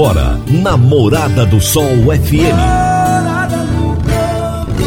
[0.00, 2.56] Agora, na Morada do Sol FM.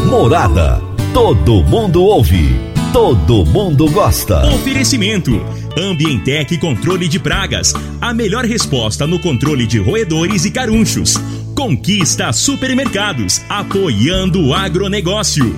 [0.09, 0.81] Morada.
[1.13, 2.59] Todo mundo ouve.
[2.91, 4.43] Todo mundo gosta.
[4.55, 5.39] Oferecimento.
[5.77, 7.75] Ambientec Controle de Pragas.
[8.01, 11.15] A melhor resposta no controle de roedores e carunchos.
[11.55, 13.39] Conquista Supermercados.
[13.47, 15.55] Apoiando o agronegócio.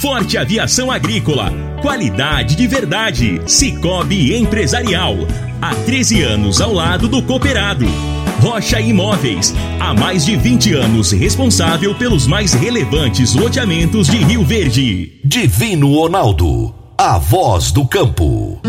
[0.00, 1.52] Forte Aviação Agrícola.
[1.80, 3.40] Qualidade de verdade.
[3.46, 5.14] Cicobi Empresarial.
[5.62, 7.86] Há 13 anos ao lado do cooperado.
[8.40, 15.20] Rocha Imóveis, há mais de 20 anos responsável pelos mais relevantes loteamentos de Rio Verde.
[15.24, 18.60] Divino Ronaldo, a voz do campo.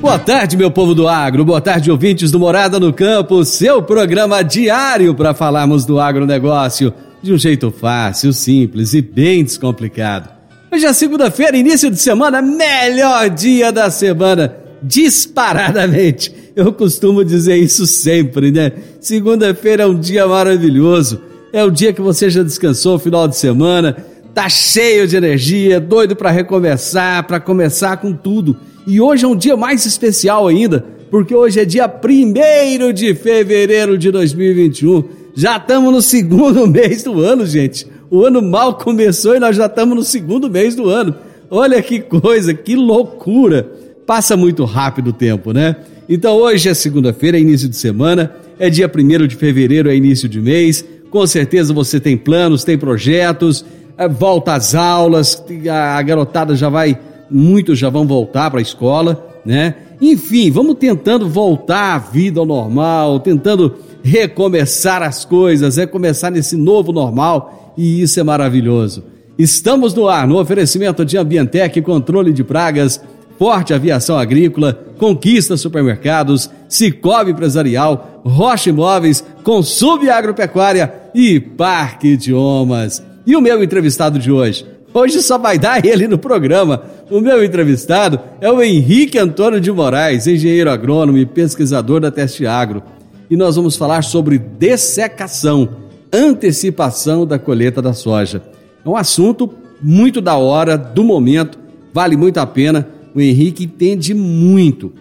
[0.00, 1.44] Boa tarde, meu povo do agro.
[1.44, 7.32] Boa tarde, ouvintes do Morada no Campo, seu programa diário para falarmos do agronegócio de
[7.32, 10.35] um jeito fácil, simples e bem descomplicado.
[10.76, 16.30] Hoje é segunda-feira, início de semana, melhor dia da semana, disparadamente.
[16.54, 18.72] Eu costumo dizer isso sempre, né?
[19.00, 21.22] Segunda-feira é um dia maravilhoso.
[21.50, 23.96] É o dia que você já descansou, final de semana,
[24.34, 28.54] tá cheio de energia, doido para recomeçar, para começar com tudo.
[28.86, 33.96] E hoje é um dia mais especial ainda, porque hoje é dia 1 de fevereiro
[33.96, 35.04] de 2021.
[35.34, 37.95] Já estamos no segundo mês do ano, gente.
[38.10, 41.14] O ano mal começou e nós já estamos no segundo mês do ano.
[41.50, 43.68] Olha que coisa, que loucura!
[44.06, 45.76] Passa muito rápido o tempo, né?
[46.08, 50.28] Então hoje é segunda-feira, é início de semana, é dia 1 de fevereiro, é início
[50.28, 50.84] de mês.
[51.10, 53.64] Com certeza você tem planos, tem projetos,
[53.98, 56.96] é, volta às aulas, a garotada já vai,
[57.28, 59.74] muitos já vão voltar para a escola, né?
[60.00, 66.92] Enfim, vamos tentando voltar à vida ao normal, tentando recomeçar as coisas, recomeçar nesse novo
[66.92, 69.04] normal e isso é maravilhoso.
[69.38, 73.00] Estamos no ar no oferecimento de Ambientec, controle de pragas,
[73.38, 83.02] Forte Aviação Agrícola, Conquista Supermercados, Cicobi Empresarial, Rocha Imóveis, Consub Agropecuária e Parque Idiomas.
[83.26, 84.64] E o meu entrevistado de hoje?
[84.94, 86.82] Hoje só vai dar ele no programa.
[87.10, 92.46] O meu entrevistado é o Henrique Antônio de Moraes, engenheiro agrônomo e pesquisador da Teste
[92.46, 92.82] Agro.
[93.28, 95.68] E nós vamos falar sobre dessecação
[96.12, 98.42] antecipação da colheita da soja.
[98.84, 101.58] É um assunto muito da hora, do momento,
[101.92, 102.88] vale muito a pena.
[103.14, 104.92] O Henrique entende muito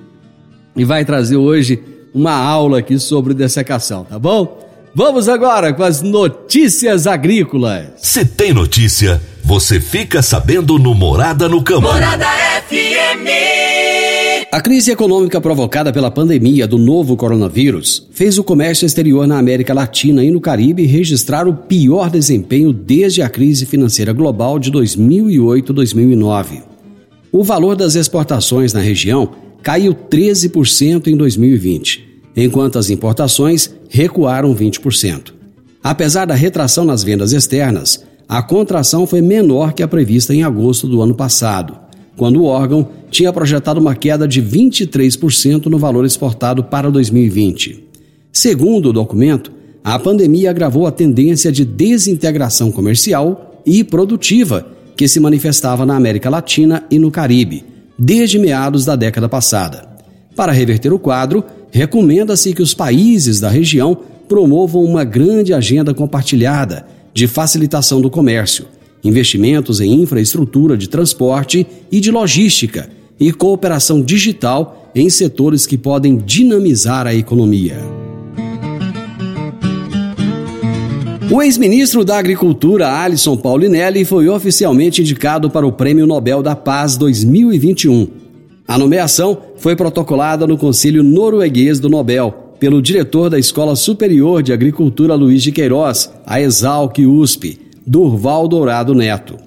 [0.76, 1.82] e vai trazer hoje
[2.14, 4.64] uma aula aqui sobre dessecação, tá bom?
[4.94, 7.88] Vamos agora com as notícias agrícolas.
[7.98, 11.82] Se tem notícia, você fica sabendo no Morada no Campo.
[11.82, 12.26] Morada
[12.70, 14.15] FM.
[14.56, 19.74] A crise econômica provocada pela pandemia do novo coronavírus fez o comércio exterior na América
[19.74, 26.64] Latina e no Caribe registrar o pior desempenho desde a crise financeira global de 2008-2009.
[27.34, 29.30] O valor das exportações na região
[29.62, 35.34] caiu 13% em 2020, enquanto as importações recuaram 20%.
[35.84, 40.88] Apesar da retração nas vendas externas, a contração foi menor que a prevista em agosto
[40.88, 41.84] do ano passado
[42.16, 47.84] quando o órgão tinha projetado uma queda de 23% no valor exportado para 2020.
[48.31, 49.52] Segundo o documento,
[49.84, 54.66] a pandemia agravou a tendência de desintegração comercial e produtiva
[54.96, 57.64] que se manifestava na América Latina e no Caribe,
[57.98, 59.88] desde meados da década passada.
[60.36, 66.86] Para reverter o quadro, recomenda-se que os países da região promovam uma grande agenda compartilhada
[67.14, 68.66] de facilitação do comércio,
[69.08, 72.90] investimentos em infraestrutura de transporte e de logística
[73.20, 77.78] e cooperação digital em setores que podem dinamizar a economia.
[81.31, 86.96] O ex-ministro da Agricultura, Alisson Paulinelli, foi oficialmente indicado para o Prêmio Nobel da Paz
[86.98, 88.08] 2021.
[88.68, 94.54] A nomeação foi protocolada no Conselho Norueguês do Nobel pelo diretor da Escola Superior de
[94.54, 99.38] Agricultura Luiz de Queiroz, a Exalc USP, Durval Dourado Neto.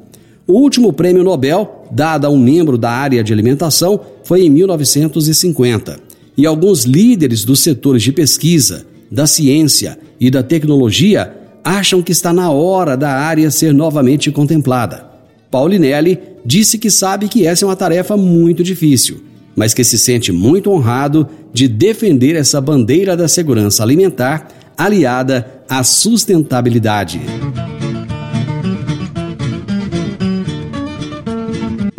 [0.46, 6.00] O último prêmio Nobel, dado a um membro da área de alimentação, foi em 1950,
[6.37, 12.32] e alguns líderes dos setores de pesquisa, da ciência e da tecnologia acham que está
[12.32, 15.06] na hora da área ser novamente contemplada.
[15.50, 19.23] Paulinelli disse que sabe que essa é uma tarefa muito difícil,
[19.56, 25.82] mas que se sente muito honrado de defender essa bandeira da segurança alimentar aliada à
[25.82, 27.20] sustentabilidade.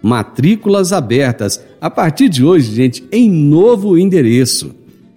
[0.01, 4.73] matrículas abertas a partir de hoje, gente, em novo endereço.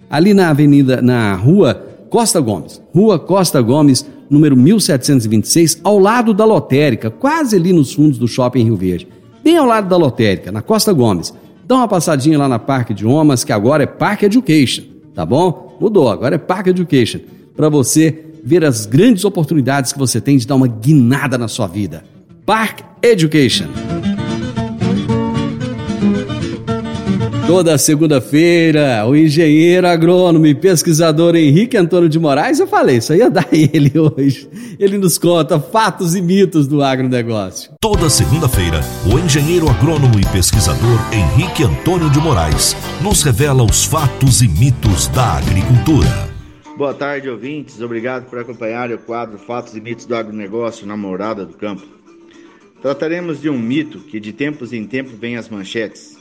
[0.09, 1.73] Ali na avenida, na rua
[2.09, 8.17] Costa Gomes, Rua Costa Gomes, número 1726, ao lado da lotérica, quase ali nos fundos
[8.17, 9.07] do shopping Rio Verde.
[9.43, 11.33] Bem ao lado da lotérica, na Costa Gomes.
[11.67, 14.83] Dá uma passadinha lá na Parque Idiomas, que agora é Park Education,
[15.15, 15.77] tá bom?
[15.81, 17.19] Mudou, agora é Park Education,
[17.55, 21.65] para você ver as grandes oportunidades que você tem de dar uma guinada na sua
[21.65, 22.03] vida.
[22.45, 23.94] Park Education.
[27.47, 33.19] Toda segunda-feira, o engenheiro agrônomo e pesquisador Henrique Antônio de Moraes, eu falei, isso aí
[33.19, 34.49] ia dar ele hoje.
[34.79, 37.73] Ele nos conta fatos e mitos do agronegócio.
[37.79, 44.41] Toda segunda-feira, o engenheiro agrônomo e pesquisador Henrique Antônio de Moraes nos revela os fatos
[44.41, 46.09] e mitos da agricultura.
[46.75, 47.79] Boa tarde, ouvintes.
[47.79, 51.83] Obrigado por acompanhar o quadro Fatos e Mitos do Agronegócio na Morada do Campo.
[52.81, 56.14] Trataremos de um mito que de tempos em tempos vem às manchetes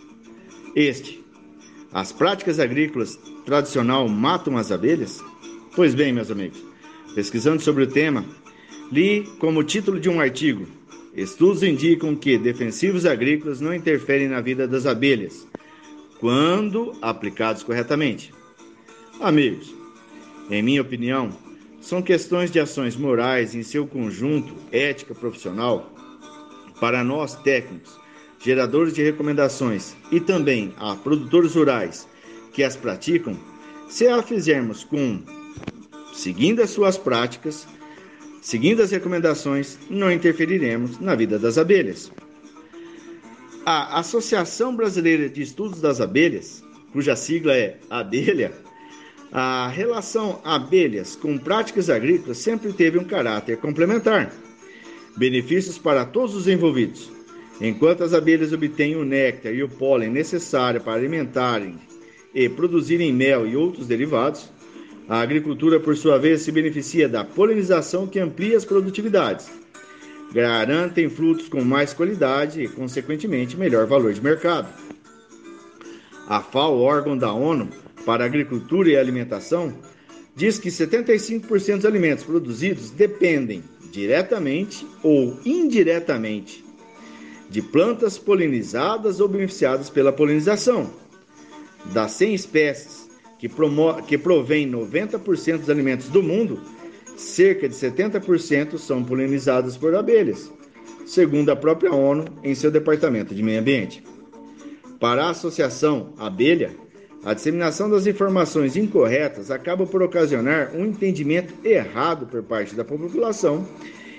[0.74, 1.22] este.
[1.92, 5.22] As práticas agrícolas tradicional matam as abelhas?
[5.76, 6.62] Pois bem, meus amigos,
[7.14, 8.24] pesquisando sobre o tema,
[8.90, 10.66] li como título de um artigo:
[11.14, 15.46] Estudos indicam que defensivos agrícolas não interferem na vida das abelhas,
[16.18, 18.32] quando aplicados corretamente.
[19.20, 19.72] Amigos,
[20.50, 21.30] em minha opinião,
[21.80, 25.92] são questões de ações morais em seu conjunto, ética profissional,
[26.80, 28.03] para nós técnicos
[28.44, 32.06] geradores de recomendações e também a produtores rurais
[32.52, 33.36] que as praticam,
[33.88, 35.22] se a fizermos com
[36.12, 37.66] seguindo as suas práticas,
[38.42, 42.12] seguindo as recomendações, não interferiremos na vida das abelhas.
[43.64, 46.62] A Associação Brasileira de Estudos das Abelhas,
[46.92, 48.52] cuja sigla é ABELHA,
[49.32, 54.30] a relação abelhas com práticas agrícolas sempre teve um caráter complementar.
[55.16, 57.13] Benefícios para todos os envolvidos,
[57.60, 61.78] Enquanto as abelhas obtêm o néctar e o pólen necessário para alimentarem
[62.34, 64.50] e produzirem mel e outros derivados,
[65.08, 69.50] a agricultura, por sua vez, se beneficia da polinização que amplia as produtividades,
[70.32, 74.68] garantem frutos com mais qualidade e, consequentemente, melhor valor de mercado.
[76.26, 77.68] A FAO, órgão da ONU
[78.04, 79.74] para Agricultura e Alimentação,
[80.34, 83.62] diz que 75% dos alimentos produzidos dependem
[83.92, 86.64] diretamente ou indiretamente
[87.54, 90.90] de plantas polinizadas ou beneficiadas pela polinização.
[91.92, 93.08] Das 100 espécies
[93.38, 93.48] que,
[94.08, 96.60] que provém 90% dos alimentos do mundo,
[97.16, 100.52] cerca de 70% são polinizados por abelhas,
[101.06, 104.02] segundo a própria ONU em seu Departamento de Meio Ambiente.
[104.98, 106.74] Para a associação abelha,
[107.24, 113.64] a disseminação das informações incorretas acaba por ocasionar um entendimento errado por parte da população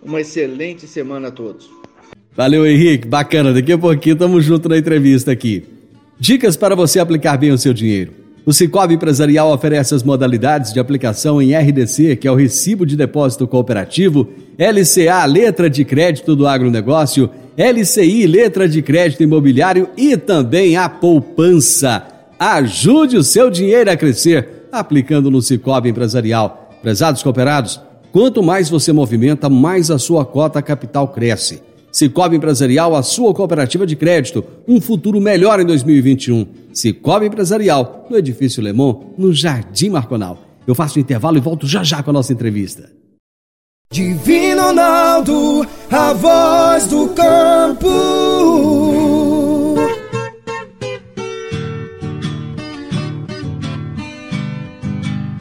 [0.00, 1.68] Uma excelente semana a todos.
[2.36, 3.08] Valeu, Henrique.
[3.08, 3.52] Bacana.
[3.52, 5.64] Daqui a pouquinho estamos juntos na entrevista aqui.
[6.20, 8.12] Dicas para você aplicar bem o seu dinheiro.
[8.46, 12.96] O Cicobi Empresarial oferece as modalidades de aplicação em RDC, que é o Recibo de
[12.96, 20.76] Depósito Cooperativo, LCA, Letra de Crédito do Agronegócio, LCI, Letra de Crédito Imobiliário e também
[20.76, 22.13] a poupança.
[22.38, 26.70] Ajude o seu dinheiro a crescer aplicando no Cicobi Empresarial.
[26.82, 27.80] Prezados cooperados,
[28.12, 31.62] quanto mais você movimenta, mais a sua cota capital cresce.
[31.92, 34.44] Cicobi Empresarial, a sua cooperativa de crédito.
[34.66, 36.46] Um futuro melhor em 2021.
[36.72, 40.38] Cicobi Empresarial, no Edifício Lemon, no Jardim Marconal.
[40.66, 42.90] Eu faço um intervalo e volto já já com a nossa entrevista.
[43.92, 48.93] Divino Ronaldo, a voz do campo.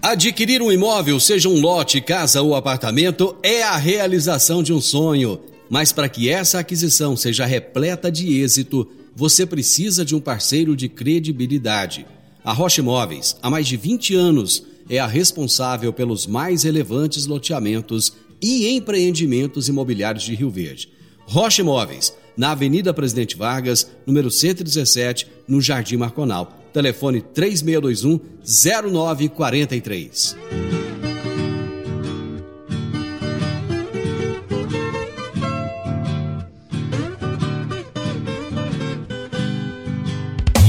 [0.03, 5.39] Adquirir um imóvel, seja um lote, casa ou apartamento, é a realização de um sonho.
[5.69, 10.89] Mas para que essa aquisição seja repleta de êxito, você precisa de um parceiro de
[10.89, 12.05] credibilidade.
[12.43, 18.11] A Rocha Imóveis, há mais de 20 anos, é a responsável pelos mais relevantes loteamentos
[18.41, 20.89] e empreendimentos imobiliários de Rio Verde.
[21.25, 26.62] Rocha Imóveis, na Avenida Presidente Vargas, número 117, no Jardim Marconal.
[26.73, 30.35] Telefone 3621 0943.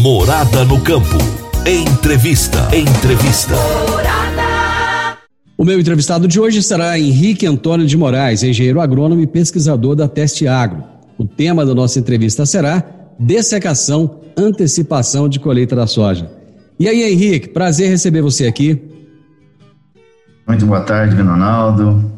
[0.01, 1.17] Morada no campo.
[1.67, 2.69] Entrevista.
[2.77, 3.55] Entrevista.
[3.91, 5.17] Morada.
[5.57, 10.07] O meu entrevistado de hoje será Henrique Antônio de Moraes, engenheiro agrônomo e pesquisador da
[10.07, 10.85] Teste Agro.
[11.17, 12.85] O tema da nossa entrevista será
[13.19, 16.31] dessecação, antecipação de colheita da soja.
[16.79, 18.81] E aí, Henrique, prazer receber você aqui.
[20.47, 22.13] Muito boa tarde, Ronaldo.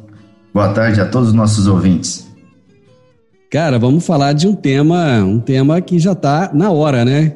[0.53, 2.27] Boa tarde a todos os nossos ouvintes.
[3.51, 7.33] Cara, vamos falar de um tema, um tema que já está na hora, né?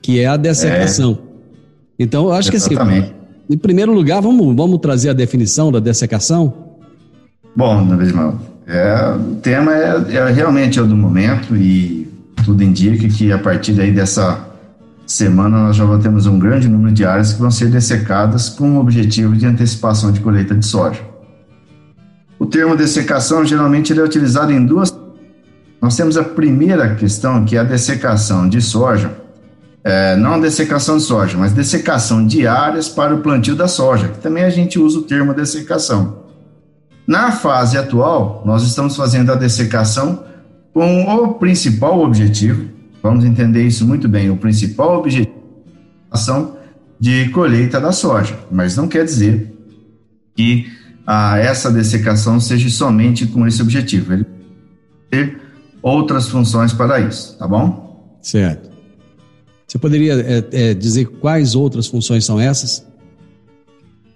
[0.00, 1.18] que é a dessecação.
[1.20, 2.04] É.
[2.04, 3.02] Então, eu acho Exatamente.
[3.02, 3.14] que assim,
[3.50, 6.52] em primeiro lugar, vamos, vamos trazer a definição da dessecação?
[7.54, 12.03] Bom, Ismael, é, o tema é, é realmente é o do momento e
[12.44, 14.46] tudo indica que a partir daí dessa
[15.06, 18.80] semana nós já temos um grande número de áreas que vão ser dessecadas com o
[18.80, 21.00] objetivo de antecipação de colheita de soja.
[22.38, 24.94] O termo dessecação geralmente ele é utilizado em duas.
[25.80, 29.24] Nós temos a primeira questão que é a dessecação de soja
[29.84, 34.18] é, não dessecação de soja, mas dessecação de áreas para o plantio da soja, que
[34.18, 36.24] também a gente usa o termo dessecação.
[37.06, 40.24] Na fase atual, nós estamos fazendo a dessecação
[40.74, 42.68] com o principal objetivo,
[43.00, 45.44] vamos entender isso muito bem, o principal objetivo
[46.10, 46.56] ação
[46.98, 49.52] de colheita da soja, mas não quer dizer
[50.34, 50.72] que
[51.06, 54.26] ah, essa dessecação seja somente com esse objetivo, ele
[55.10, 55.36] tem
[55.82, 58.16] outras funções para isso, tá bom?
[58.22, 58.70] Certo.
[59.66, 62.86] Você poderia é, é, dizer quais outras funções são essas?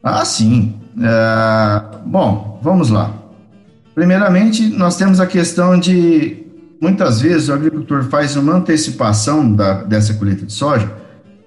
[0.02, 0.74] Ah, sim.
[1.00, 3.14] É, bom, vamos lá.
[3.94, 6.47] Primeiramente, nós temos a questão de
[6.80, 10.90] muitas vezes o agricultor faz uma antecipação da, dessa colheita de soja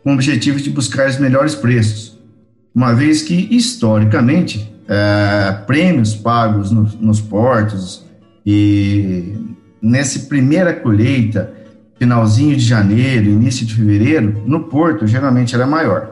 [0.03, 2.17] com o objetivo de buscar os melhores preços,
[2.73, 8.03] uma vez que historicamente é, prêmios pagos no, nos portos
[8.45, 9.35] e
[9.81, 11.53] nessa primeira colheita
[11.97, 16.09] finalzinho de janeiro, início de fevereiro, no porto geralmente ela é maior.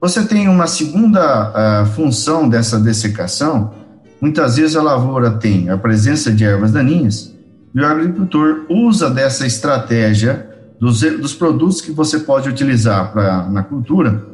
[0.00, 1.50] Você tem uma segunda
[1.82, 3.72] uh, função dessa dessecação,
[4.20, 7.31] muitas vezes a lavoura tem a presença de ervas daninhas
[7.74, 10.48] e o agricultor usa dessa estratégia
[10.78, 14.26] dos, dos produtos que você pode utilizar pra, na cultura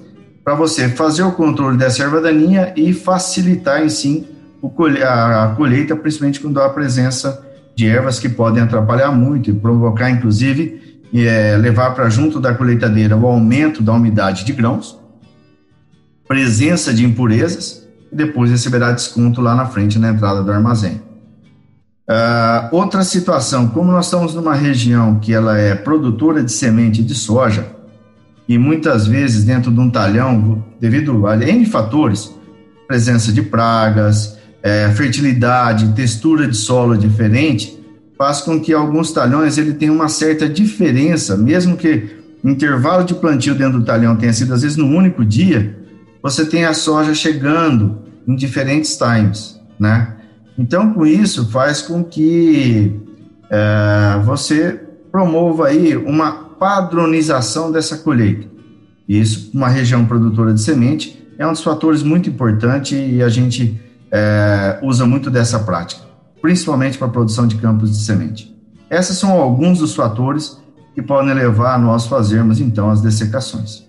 [0.42, 4.26] para você fazer o controle dessa erva daninha e facilitar em si
[4.62, 4.73] o,
[5.07, 10.11] a colheita, principalmente quando há a presença de ervas que podem atrapalhar muito e provocar,
[10.11, 14.99] inclusive, é, levar para junto da colheitadeira o aumento da umidade de grãos,
[16.26, 21.08] presença de impurezas e depois receberá desconto lá na frente na entrada do armazém.
[22.09, 27.15] Uh, outra situação, como nós estamos numa região que ela é produtora de semente de
[27.15, 27.67] soja
[28.49, 32.35] e muitas vezes dentro de um talhão, devido a N fatores,
[32.87, 37.79] presença de pragas, é, fertilidade, textura de solo diferente,
[38.17, 42.09] faz com que alguns talhões ele tenham uma certa diferença, mesmo que
[42.43, 45.77] o intervalo de plantio dentro do talhão tenha sido às vezes no único dia,
[46.23, 50.15] você tem a soja chegando em diferentes times, né?
[50.59, 52.93] Então, com isso, faz com que
[53.49, 54.81] é, você
[55.12, 58.49] promova aí uma padronização dessa colheita.
[59.09, 63.81] Isso, uma região produtora de semente, é um dos fatores muito importantes e a gente
[64.11, 66.03] é, usa muito dessa prática,
[66.43, 68.55] principalmente para a produção de campos de semente.
[68.91, 70.59] Esses são alguns dos fatores
[70.95, 73.87] que podem levar a nós fazermos, então, as dessecações.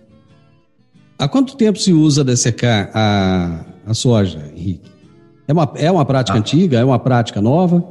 [1.18, 4.99] Há quanto tempo se usa dessecar a, a soja, Henrique?
[5.50, 6.40] É uma, é uma prática ah.
[6.40, 6.78] antiga?
[6.78, 7.84] É uma prática nova?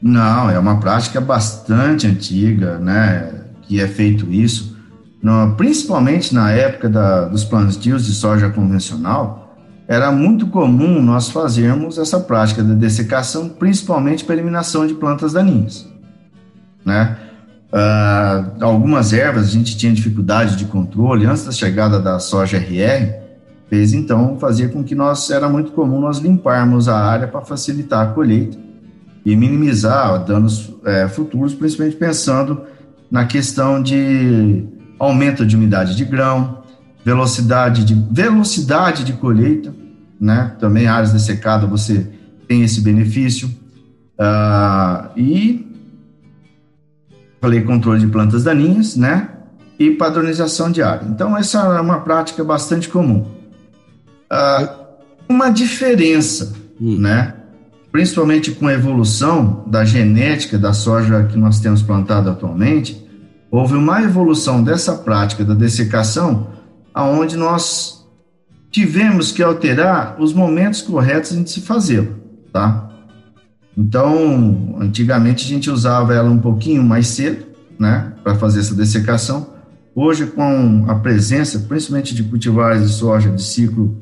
[0.00, 3.42] Não, é uma prática bastante antiga, né?
[3.60, 4.74] Que é feito isso.
[5.22, 9.54] No, principalmente na época da, dos plantios de soja convencional,
[9.86, 15.86] era muito comum nós fazermos essa prática de dessecação, principalmente para eliminação de plantas daninhas,
[16.86, 17.18] né?
[17.70, 23.21] Uh, algumas ervas a gente tinha dificuldade de controle antes da chegada da soja RR,
[23.72, 28.06] fez então fazer com que nós era muito comum nós limparmos a área para facilitar
[28.06, 28.58] a colheita
[29.24, 32.60] e minimizar danos é, futuros, principalmente pensando
[33.10, 34.66] na questão de
[34.98, 36.62] aumento de umidade de grão,
[37.02, 39.74] velocidade de velocidade de colheita,
[40.20, 40.54] né?
[40.60, 42.06] Também áreas dessecadas você
[42.46, 43.48] tem esse benefício
[44.18, 45.66] uh, e
[47.40, 49.30] falei controle de plantas daninhas, né?
[49.78, 51.06] E padronização de área.
[51.08, 53.40] Então essa é uma prática bastante comum.
[54.32, 54.82] Uh,
[55.28, 56.96] uma diferença, hum.
[56.98, 57.34] né?
[57.90, 63.06] Principalmente com a evolução da genética da soja que nós temos plantado atualmente,
[63.50, 66.46] houve uma evolução dessa prática da dessecação,
[66.94, 68.06] aonde nós
[68.70, 72.16] tivemos que alterar os momentos corretos de se fazê-lo,
[72.50, 72.88] tá?
[73.76, 77.44] Então, antigamente a gente usava ela um pouquinho mais cedo,
[77.78, 79.52] né, para fazer essa dessecação.
[79.94, 84.00] Hoje, com a presença, principalmente de cultivares de soja de ciclo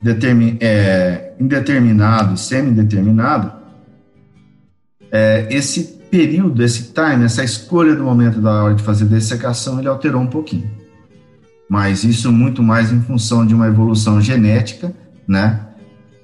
[0.00, 3.52] determin, é, indeterminado semi-determinado,
[5.12, 9.88] é, esse período, esse time, essa escolha do momento da hora de fazer dessecação, ele
[9.88, 10.70] alterou um pouquinho.
[11.68, 14.92] Mas isso muito mais em função de uma evolução genética,
[15.26, 15.66] né?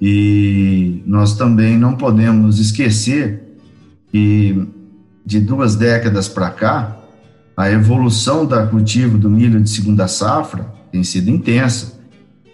[0.00, 3.42] E nós também não podemos esquecer
[4.10, 4.66] que
[5.24, 6.96] de duas décadas para cá,
[7.56, 11.95] a evolução da cultivo do milho de segunda safra tem sido intensa.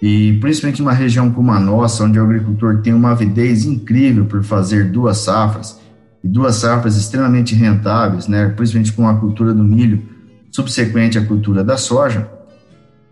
[0.03, 4.43] E principalmente numa região como a nossa, onde o agricultor tem uma avidez incrível por
[4.43, 5.81] fazer duas safras,
[6.25, 10.03] e duas safras extremamente rentáveis, né, principalmente com a cultura do milho
[10.51, 12.29] subsequente à cultura da soja,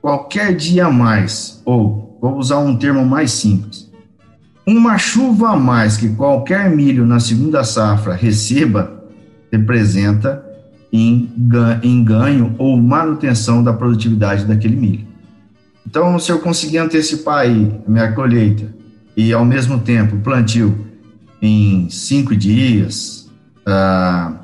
[0.03, 3.89] qualquer dia a mais, ou vou usar um termo mais simples,
[4.67, 9.01] uma chuva a mais que qualquer milho na segunda safra receba
[9.51, 10.45] representa
[10.93, 15.10] em ganho ou manutenção da produtividade daquele milho.
[15.87, 18.73] Então, se eu conseguir antecipar aí a minha colheita
[19.17, 20.87] e, ao mesmo tempo, plantio
[21.41, 23.29] em cinco dias,
[23.67, 24.37] uh,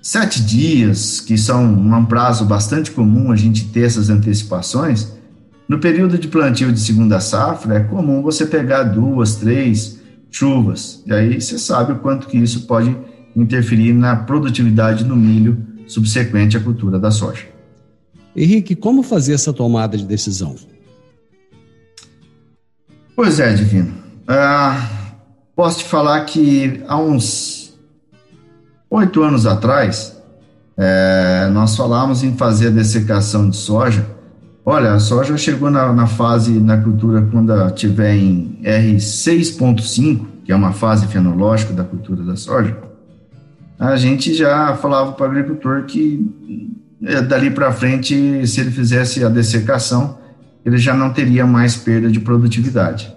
[0.00, 5.12] sete dias, que são um prazo bastante comum a gente ter essas antecipações,
[5.68, 11.02] no período de plantio de segunda safra, é comum você pegar duas, três chuvas.
[11.06, 12.96] E aí você sabe o quanto que isso pode
[13.36, 17.57] interferir na produtividade do milho subsequente à cultura da soja.
[18.36, 20.56] Henrique, como fazer essa tomada de decisão?
[23.16, 23.92] Pois é, Divino.
[24.28, 24.98] Uh,
[25.56, 27.76] posso te falar que há uns
[28.90, 30.16] oito anos atrás,
[30.76, 34.06] é, nós falávamos em fazer a dessecação de soja.
[34.64, 40.54] Olha, a soja chegou na, na fase, na cultura, quando tiver em R6.5, que é
[40.54, 42.76] uma fase fenológica da cultura da soja,
[43.78, 49.28] a gente já falava para o agricultor que dali para frente, se ele fizesse a
[49.28, 50.18] dessecação,
[50.64, 53.14] ele já não teria mais perda de produtividade.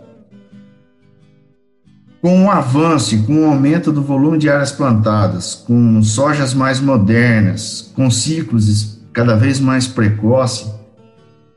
[2.21, 6.79] Com o avanço e com o aumento do volume de áreas plantadas, com sojas mais
[6.79, 10.71] modernas, com ciclos cada vez mais precoces,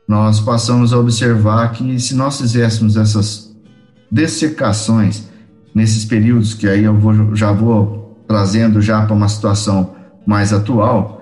[0.07, 3.55] nós passamos a observar que se nós fizéssemos essas
[4.11, 5.27] dessecações
[5.73, 11.14] nesses períodos que aí eu vou, já vou trazendo já para uma situação mais atual,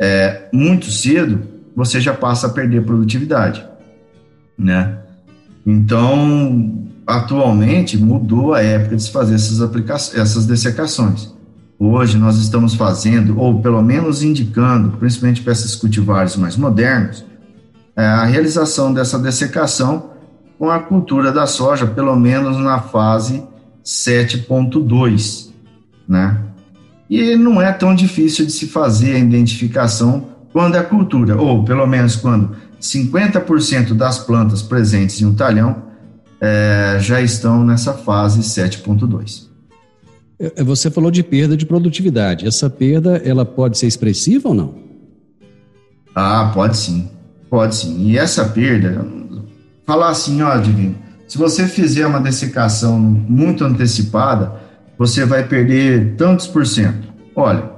[0.00, 1.42] é, muito cedo,
[1.76, 3.64] você já passa a perder produtividade,
[4.58, 4.98] né?
[5.66, 11.32] Então, atualmente mudou a época de se fazer essas aplicações, essas dessecações.
[11.78, 17.24] Hoje nós estamos fazendo, ou pelo menos indicando, principalmente para esses cultivares mais modernos,
[17.94, 20.10] é, a realização dessa dessecação
[20.58, 23.42] com a cultura da soja, pelo menos na fase
[23.84, 25.50] 7.2,
[26.08, 26.49] né?
[27.10, 31.84] E não é tão difícil de se fazer a identificação quando é cultura, ou pelo
[31.84, 35.90] menos quando 50% das plantas presentes em um talhão
[36.40, 39.48] é, já estão nessa fase 7.2.
[40.38, 42.46] É, é, você falou de perda de produtividade.
[42.46, 44.74] Essa perda, ela pode ser expressiva ou não?
[46.14, 47.10] Ah, pode sim.
[47.50, 48.06] Pode sim.
[48.06, 49.04] E essa perda,
[49.84, 50.94] falar assim, ó, Divino,
[51.26, 54.59] se você fizer uma dessecação muito antecipada,
[55.00, 57.08] você vai perder tantos por cento.
[57.34, 57.70] Olha,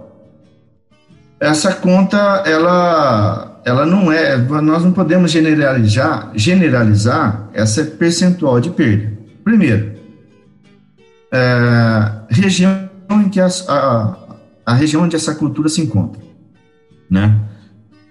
[1.38, 9.12] essa conta, ela, ela não é, nós não podemos generalizar, generalizar essa percentual de perda.
[9.44, 9.92] Primeiro,
[11.30, 13.48] é, região em que a,
[14.66, 16.20] a região onde essa cultura se encontra,
[17.08, 17.38] né?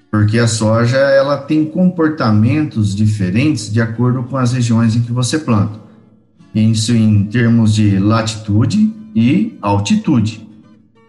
[0.09, 5.37] porque a soja ela tem comportamentos diferentes de acordo com as regiões em que você
[5.37, 5.81] planta.
[6.55, 10.47] Isso em termos de latitude e altitude.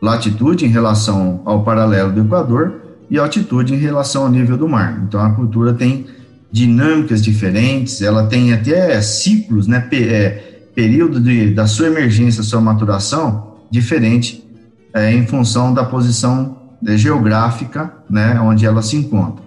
[0.00, 5.02] Latitude em relação ao paralelo do Equador e altitude em relação ao nível do mar.
[5.06, 6.06] Então a cultura tem
[6.50, 10.30] dinâmicas diferentes, ela tem até ciclos, né, é,
[10.74, 14.44] período de, da sua emergência, sua maturação diferente
[14.92, 19.42] é, em função da posição geográfica, né, onde ela se encontra.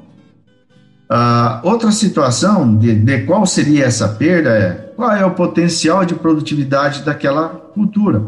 [1.05, 6.15] Uh, outra situação de, de, qual seria essa perda é qual é o potencial de
[6.15, 8.23] produtividade daquela cultura.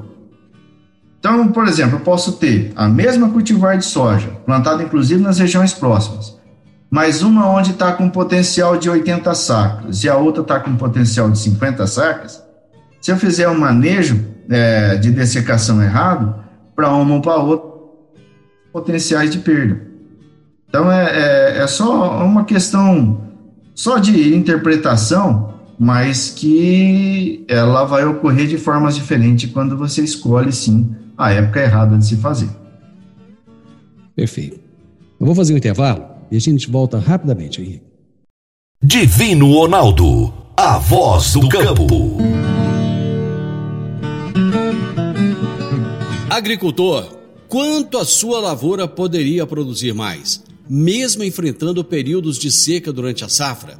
[1.19, 5.73] Então, por exemplo, eu posso ter a mesma cultivar de soja, plantada inclusive nas regiões
[5.73, 6.37] próximas,
[6.89, 11.29] mas uma onde está com potencial de 80 sacas e a outra está com potencial
[11.29, 12.41] de 50 sacas.
[13.01, 16.35] Se eu fizer um manejo é, de dessecação errado,
[16.75, 17.67] para uma ou para outra,
[18.71, 19.81] potenciais de perda.
[20.69, 23.21] Então é, é, é só uma questão
[23.73, 30.95] só de interpretação, mas que ela vai ocorrer de formas diferentes quando você escolhe sim
[31.17, 32.49] a época errada de se fazer.
[34.15, 34.59] Perfeito.
[35.19, 37.81] Eu vou fazer um intervalo e a gente volta rapidamente aí.
[38.81, 42.17] Divino Ronaldo, a voz do campo.
[46.29, 53.29] Agricultor quanto a sua lavoura poderia produzir mais, mesmo enfrentando períodos de seca durante a
[53.29, 53.79] safra?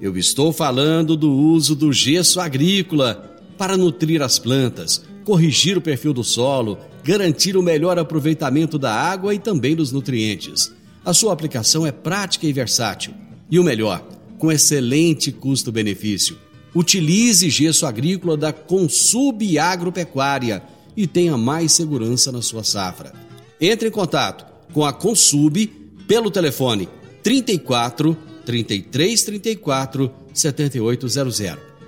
[0.00, 6.12] Eu estou falando do uso do gesso agrícola para nutrir as plantas, corrigir o perfil
[6.12, 10.72] do solo, garantir o melhor aproveitamento da água e também dos nutrientes.
[11.04, 13.14] A sua aplicação é prática e versátil.
[13.50, 14.06] E o melhor,
[14.38, 16.36] com excelente custo-benefício.
[16.74, 20.62] Utilize gesso agrícola da Consub Agropecuária
[20.96, 23.12] e tenha mais segurança na sua safra.
[23.60, 25.66] Entre em contato com a Consub
[26.06, 26.88] pelo telefone
[27.22, 31.40] 34 33 34 7800.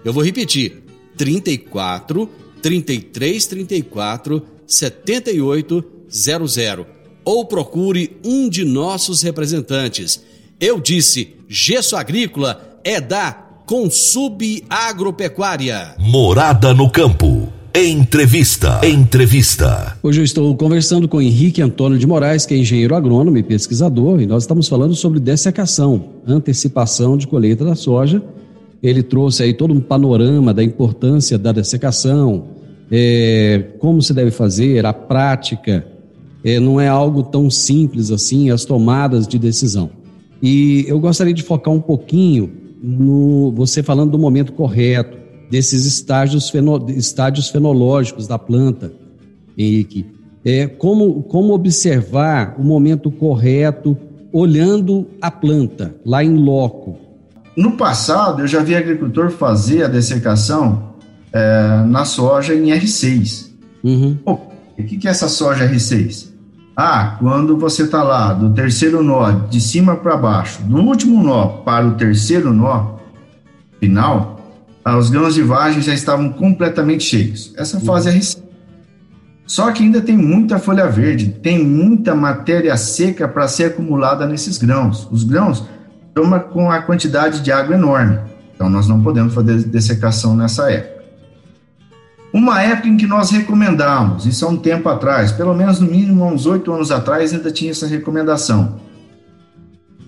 [0.05, 0.83] Eu vou repetir:
[1.17, 2.29] 34
[2.63, 6.87] 33 34 7800
[7.25, 10.23] ou procure um de nossos representantes.
[10.61, 13.33] Eu disse: Gesso Agrícola é da
[13.67, 15.97] Consub Agropecuária.
[15.99, 17.53] Morada no campo.
[17.75, 18.87] Entrevista.
[18.87, 19.97] Entrevista.
[20.03, 24.21] Hoje eu estou conversando com Henrique Antônio de Moraes, que é engenheiro agrônomo e pesquisador,
[24.21, 28.23] e nós estamos falando sobre dessecação, antecipação de colheita da soja.
[28.83, 32.45] Ele trouxe aí todo um panorama da importância da dessecação,
[32.91, 35.87] é, como se deve fazer, a prática.
[36.45, 39.91] É, não é algo tão simples assim, as tomadas de decisão.
[40.43, 42.51] E eu gostaria de focar um pouquinho
[42.83, 45.17] no você falando do momento correto
[45.49, 48.93] desses estágios, feno, estágios fenológicos da planta,
[49.57, 50.05] Henrique.
[50.45, 53.97] É, como, como observar o momento correto
[54.33, 56.97] olhando a planta lá em loco?
[57.57, 60.95] No passado, eu já vi agricultor fazer a dessecação
[61.33, 63.51] é, na soja em R6.
[63.85, 64.19] Uhum.
[64.25, 64.37] o
[64.77, 66.33] que, que é essa soja R6?
[66.75, 71.47] Ah, quando você está lá do terceiro nó, de cima para baixo, do último nó
[71.47, 72.97] para o terceiro nó
[73.79, 74.41] final,
[74.83, 77.53] ah, os grãos de vagem já estavam completamente cheios.
[77.57, 78.43] Essa fase é recente.
[79.47, 84.57] Só que ainda tem muita folha verde, tem muita matéria seca para ser acumulada nesses
[84.57, 85.07] grãos.
[85.11, 85.65] Os grãos
[86.15, 88.19] tomam com a quantidade de água enorme.
[88.55, 91.03] Então nós não podemos fazer dessecação nessa época.
[92.33, 96.25] Uma época em que nós recomendamos, isso há um tempo atrás, pelo menos no mínimo
[96.25, 98.81] uns oito anos atrás, ainda tinha essa recomendação.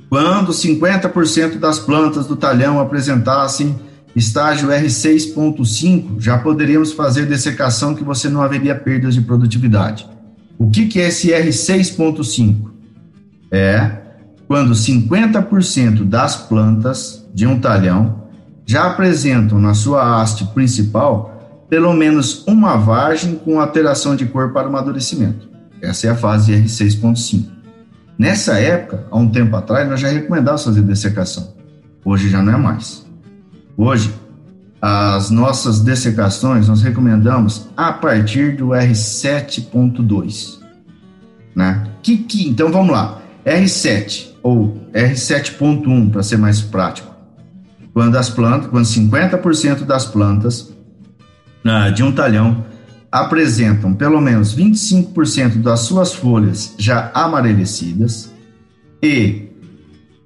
[0.09, 3.79] Quando 50% das plantas do talhão apresentassem
[4.17, 10.09] estágio R6.5, já poderíamos fazer dessecação que você não haveria perdas de produtividade.
[10.57, 12.71] O que, que é esse R6.5?
[13.51, 14.04] É
[14.55, 18.23] quando 50% das plantas de um talhão
[18.64, 24.67] já apresentam na sua haste principal pelo menos uma vagem com alteração de cor para
[24.67, 25.49] o amadurecimento.
[25.83, 27.47] Essa é a fase R6.5.
[28.17, 31.53] Nessa época, há um tempo atrás, nós já recomendávamos fazer dessecação.
[32.05, 33.05] Hoje já não é mais.
[33.77, 34.14] Hoje,
[34.81, 40.61] as nossas dessecações nós recomendamos a partir do R7.2,
[41.57, 41.88] né?
[42.01, 47.13] Que, que, então vamos lá, R7 ou R7.1 para ser mais prático.
[47.95, 50.71] Quando as plantas, quando 50% das plantas
[51.65, 52.67] ah, de um talhão
[53.11, 58.31] apresentam pelo menos 25% das suas folhas já amarelecidas
[59.03, 59.49] e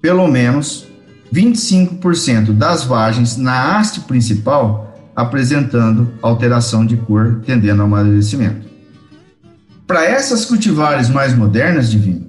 [0.01, 0.87] pelo menos
[1.33, 8.67] 25% das vagens na haste principal apresentando alteração de cor tendendo ao amadurecimento.
[9.87, 12.28] Para essas cultivares mais modernas, Divino,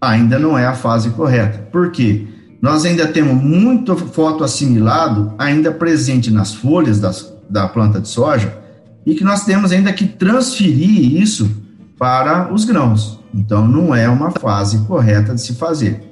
[0.00, 1.58] ainda não é a fase correta.
[1.70, 2.26] Por quê?
[2.60, 8.58] Nós ainda temos muito foto assimilado ainda presente nas folhas das, da planta de soja
[9.04, 11.50] e que nós temos ainda que transferir isso
[11.98, 13.18] para os grãos.
[13.34, 16.10] Então, não é uma fase correta de se fazer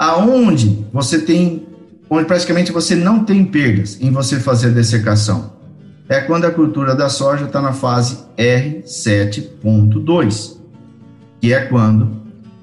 [0.00, 1.66] aonde você tem,
[2.08, 5.52] onde praticamente você não tem perdas em você fazer a dessecação,
[6.08, 10.56] é quando a cultura da soja está na fase R7.2,
[11.38, 12.19] que é quando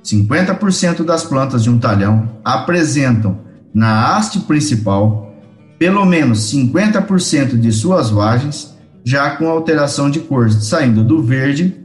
[0.07, 3.39] 50% das plantas de um talhão apresentam
[3.73, 5.35] na haste principal
[5.77, 11.75] pelo menos 50% de suas vagens já com alteração de cor, saindo do verde,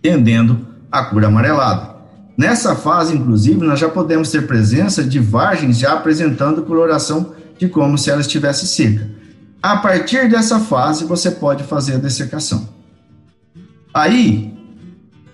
[0.00, 1.90] tendendo à cor amarelada.
[2.36, 7.98] Nessa fase, inclusive, nós já podemos ter presença de vagens já apresentando coloração de como
[7.98, 9.10] se ela estivesse seca.
[9.62, 12.68] A partir dessa fase, você pode fazer a dessecação.
[13.92, 14.54] Aí,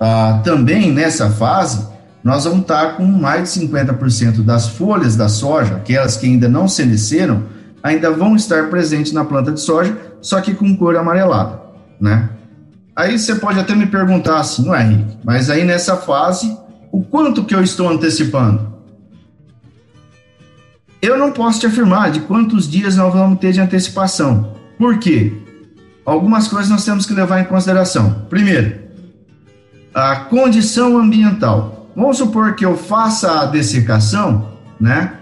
[0.01, 1.87] ah, também nessa fase,
[2.27, 6.67] nós vamos estar com mais de 50% das folhas da soja, aquelas que ainda não
[6.67, 7.45] senesceram,
[7.81, 11.61] ainda vão estar presentes na planta de soja, só que com cor amarelada,
[12.01, 12.29] né?
[12.97, 15.19] Aí você pode até me perguntar assim, não é, Henrique?
[15.23, 16.59] Mas aí nessa fase
[16.91, 18.75] o quanto que eu estou antecipando?
[21.01, 24.57] Eu não posso te afirmar de quantos dias nós vamos ter de antecipação.
[24.77, 25.33] Por quê?
[26.05, 28.27] Algumas coisas nós temos que levar em consideração.
[28.29, 28.81] Primeiro,
[29.95, 31.76] a condição ambiental.
[31.97, 35.15] Vamos supor que eu faça a dessecação, né?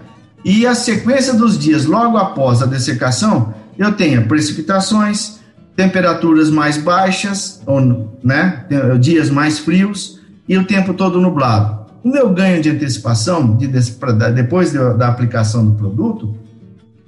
[0.43, 5.39] E a sequência dos dias logo após a dessecação, eu tenha precipitações,
[5.73, 8.65] temperaturas mais baixas, ou, né?
[8.99, 11.85] Dias mais frios, e o tempo todo nublado.
[12.03, 16.37] O meu ganho de antecipação, de, depois de, da aplicação do produto,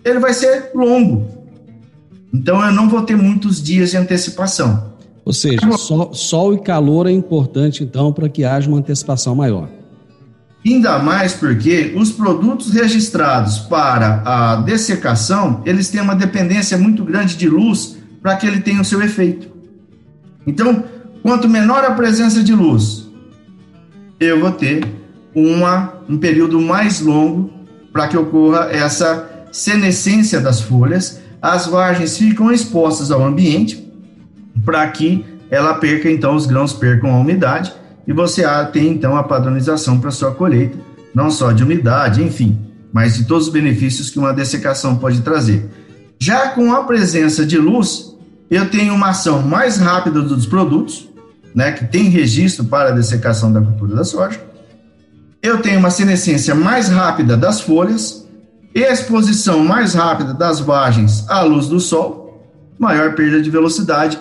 [0.04, 1.28] ele vai ser longo.
[2.34, 4.94] Então eu não vou ter muitos dias de antecipação.
[5.28, 9.68] Ou seja, sol, sol e calor é importante então para que haja uma antecipação maior.
[10.66, 17.36] Ainda mais porque os produtos registrados para a dessecação, eles têm uma dependência muito grande
[17.36, 19.50] de luz para que ele tenha o seu efeito.
[20.48, 20.86] Então,
[21.22, 23.10] quanto menor a presença de luz,
[24.22, 24.88] eu vou ter
[25.36, 27.52] uma, um período mais longo
[27.92, 31.20] para que ocorra essa senescência das folhas.
[31.42, 33.87] As vagens ficam expostas ao ambiente
[34.66, 37.74] para que ela perca, então, os grãos percam a umidade
[38.08, 40.78] e você tem, então, a padronização para sua colheita,
[41.14, 42.60] não só de umidade, enfim,
[42.92, 45.70] mas de todos os benefícios que uma dessecação pode trazer.
[46.20, 48.16] Já com a presença de luz,
[48.50, 51.10] eu tenho uma ação mais rápida dos produtos,
[51.54, 54.40] né, que tem registro para a dessecação da cultura da soja.
[55.42, 58.28] Eu tenho uma senescência mais rápida das folhas,
[58.74, 62.44] exposição mais rápida das vagens à luz do sol,
[62.78, 64.20] maior perda de velocidade,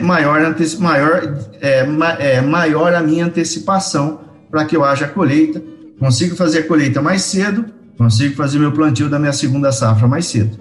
[0.00, 1.86] maior, maior, é,
[2.18, 5.62] é, maior a minha antecipação para que eu haja colheita.
[5.98, 10.26] Consigo fazer a colheita mais cedo, consigo fazer meu plantio da minha segunda safra mais
[10.26, 10.58] cedo.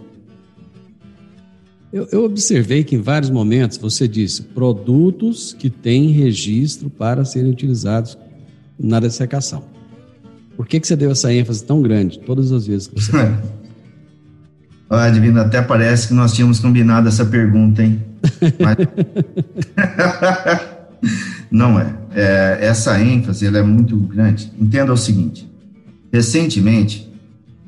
[1.92, 7.52] Eu, eu, observei que em vários momentos você disse produtos que têm registro para serem
[7.52, 8.18] utilizados
[8.78, 9.64] na dessecação.
[10.58, 13.12] Por que, que você deu essa ênfase tão grande todas as vezes que você
[14.90, 18.04] Olha, Divino, até parece que nós tínhamos combinado essa pergunta, hein?
[18.60, 18.78] Mas...
[21.50, 21.94] Não é.
[22.12, 22.58] é.
[22.62, 24.52] Essa ênfase ela é muito grande.
[24.60, 25.50] Entenda o seguinte:
[26.12, 27.12] recentemente,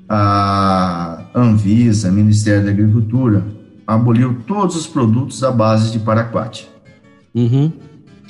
[0.07, 3.43] a Anvisa, Ministério da Agricultura,
[3.85, 6.67] aboliu todos os produtos à base de paraquat.
[7.33, 7.71] Uhum.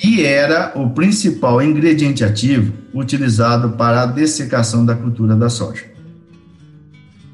[0.04, 5.86] E era o principal ingrediente ativo utilizado para a dessecação da cultura da soja.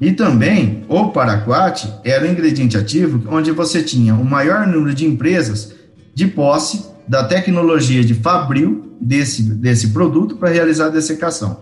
[0.04, 5.06] E também o paraquat era o ingrediente ativo onde você tinha o maior número de
[5.06, 5.74] empresas
[6.14, 11.60] de posse da tecnologia de fabril desse, desse produto para realizar a dessecação.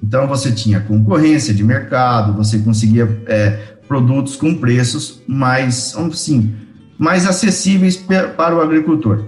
[0.00, 3.58] Então você tinha concorrência de mercado, você conseguia é,
[3.88, 6.54] produtos com preços mais, assim,
[6.96, 9.24] mais acessíveis para o agricultor.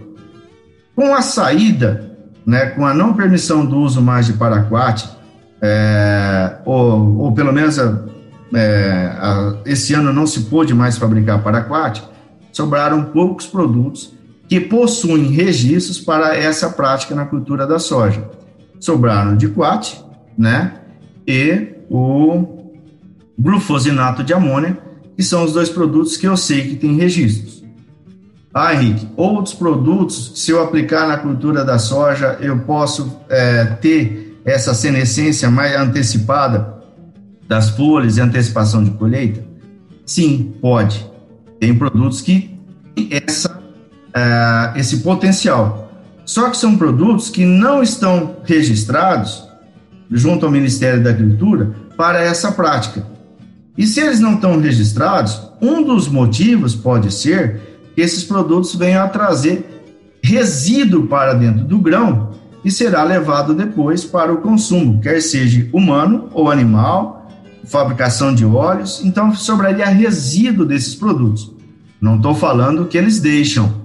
[0.95, 5.11] Com a saída, né, com a não permissão do uso mais de paraquat,
[5.61, 8.12] é, ou, ou pelo menos a,
[8.55, 12.03] é, a, esse ano não se pôde mais fabricar paraquat,
[12.53, 14.13] sobraram poucos produtos
[14.49, 18.29] que possuem registros para essa prática na cultura da soja.
[18.79, 20.03] Sobraram de quat,
[20.37, 20.75] né,
[21.27, 22.71] e o
[23.39, 24.79] glufosinato de amônia,
[25.17, 27.63] que são os dois produtos que eu sei que têm registros.
[28.53, 34.39] Ah, Henrique, outros produtos, se eu aplicar na cultura da soja, eu posso é, ter
[34.45, 36.82] essa senescência mais antecipada
[37.49, 39.45] das folhas e antecipação de colheita?
[40.05, 41.07] Sim, pode.
[41.61, 42.59] Tem produtos que
[42.95, 45.93] têm essa, uh, esse potencial.
[46.25, 49.47] Só que são produtos que não estão registrados
[50.11, 53.07] junto ao Ministério da Agricultura para essa prática.
[53.77, 57.61] E se eles não estão registrados, um dos motivos pode ser
[57.95, 59.73] que esses produtos venham a trazer
[60.23, 62.31] resíduo para dentro do grão
[62.65, 67.22] e será levado depois para o consumo, quer seja humano ou animal,
[67.73, 71.51] fabricação de óleos, então sobraria resíduo desses produtos.
[71.99, 73.81] Não estou falando que eles deixam.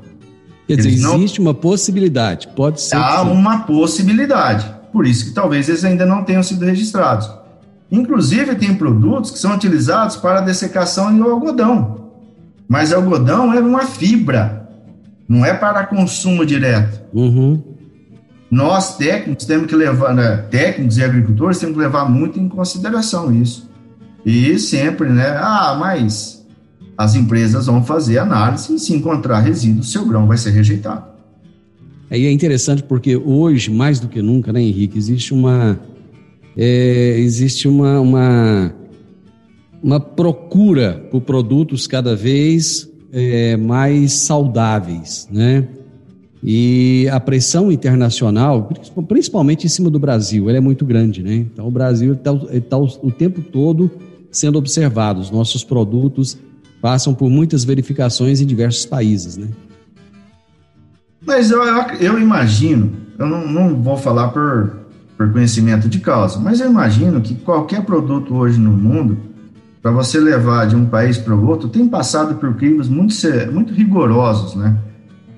[0.67, 1.47] Quer dizer, eles existe não...
[1.47, 2.97] uma possibilidade, pode ser.
[2.97, 7.32] Há uma possibilidade, por isso que talvez eles ainda não tenham sido registrados.
[7.89, 12.10] Inclusive, tem produtos que são utilizados para dessecação em algodão.
[12.67, 14.69] Mas algodão é uma fibra,
[15.30, 17.02] não é para consumo direto.
[17.13, 17.63] Uhum.
[18.52, 23.34] Nós, técnicos, temos que levar, né, técnicos e agricultores, temos que levar muito em consideração
[23.34, 23.66] isso.
[24.27, 25.29] E sempre, né?
[25.37, 26.45] Ah, mas
[26.97, 31.05] as empresas vão fazer análise e se encontrar resíduo, seu grão vai ser rejeitado.
[32.11, 35.79] Aí é interessante porque hoje, mais do que nunca, né, Henrique, existe uma
[36.57, 38.73] é, existe uma, uma,
[39.81, 45.65] uma procura por produtos cada vez é, mais saudáveis, né?
[46.43, 48.69] E a pressão internacional,
[49.07, 51.35] principalmente em cima do Brasil, ela é muito grande, né?
[51.35, 52.35] Então o Brasil está
[52.69, 53.89] tá o, o tempo todo
[54.31, 55.19] sendo observado.
[55.19, 56.37] Os nossos produtos
[56.81, 59.47] passam por muitas verificações em diversos países, né?
[61.25, 61.61] Mas eu,
[61.99, 64.87] eu imagino, eu não, não vou falar por
[65.17, 66.39] por conhecimento de causa.
[66.39, 69.17] Mas eu imagino que qualquer produto hoje no mundo,
[69.81, 73.15] para você levar de um país para o outro, tem passado por crimes muito,
[73.51, 74.77] muito rigorosos, né?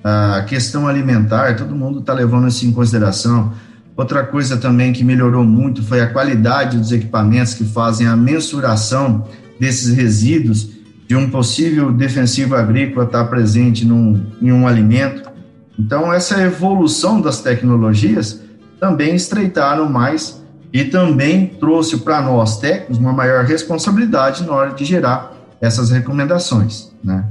[0.04, 3.52] A questão alimentar, todo mundo está levando isso em consideração.
[4.00, 9.28] Outra coisa também que melhorou muito foi a qualidade dos equipamentos que fazem a mensuração
[9.60, 10.70] desses resíduos
[11.06, 15.30] de um possível defensivo agrícola estar presente num, em um alimento.
[15.78, 18.40] Então, essa evolução das tecnologias
[18.80, 24.82] também estreitaram mais e também trouxe para nós técnicos uma maior responsabilidade na hora de
[24.82, 27.26] gerar essas recomendações, né?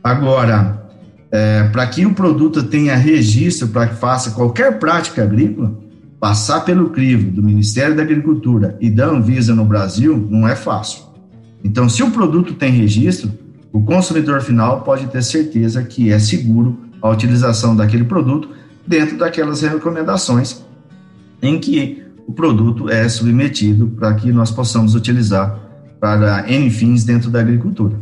[0.00, 0.80] Agora,
[1.32, 5.82] é, para que o produto tenha registro para que faça qualquer prática agrícola,
[6.24, 11.02] passar pelo crivo do Ministério da Agricultura e da Anvisa no Brasil não é fácil.
[11.62, 13.30] Então, se o produto tem registro,
[13.70, 18.48] o consumidor final pode ter certeza que é seguro a utilização daquele produto
[18.86, 20.64] dentro daquelas recomendações
[21.42, 25.60] em que o produto é submetido para que nós possamos utilizar
[26.00, 28.00] para N fins dentro da agricultura.